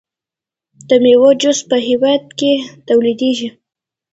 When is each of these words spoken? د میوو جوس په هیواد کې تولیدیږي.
د 0.87 0.89
میوو 1.03 1.29
جوس 1.41 1.59
په 1.69 1.77
هیواد 1.87 2.23
کې 2.39 2.51
تولیدیږي. 2.87 3.49